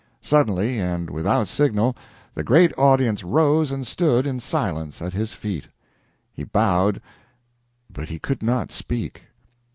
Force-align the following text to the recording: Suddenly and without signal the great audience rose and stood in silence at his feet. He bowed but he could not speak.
Suddenly 0.23 0.79
and 0.79 1.11
without 1.11 1.47
signal 1.47 1.95
the 2.33 2.43
great 2.43 2.75
audience 2.75 3.23
rose 3.23 3.71
and 3.71 3.85
stood 3.85 4.25
in 4.25 4.39
silence 4.39 4.99
at 4.99 5.13
his 5.13 5.33
feet. 5.33 5.67
He 6.33 6.43
bowed 6.43 7.03
but 7.87 8.09
he 8.09 8.17
could 8.17 8.41
not 8.41 8.71
speak. 8.71 9.25